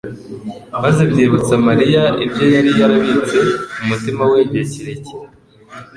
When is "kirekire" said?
4.71-5.15